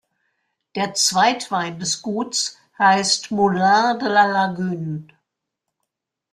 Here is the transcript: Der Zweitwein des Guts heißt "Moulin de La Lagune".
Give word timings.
Der 0.75 0.95
Zweitwein 0.95 1.77
des 1.77 2.01
Guts 2.01 2.57
heißt 2.79 3.29
"Moulin 3.29 3.99
de 3.99 4.07
La 4.07 4.25
Lagune". 4.25 5.07